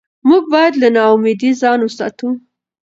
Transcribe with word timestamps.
موږ 0.27 0.43
باید 0.53 0.73
له 0.81 0.87
ناامیدۍ 0.95 1.51
ځان 1.61 1.79
وساتو 1.83 2.27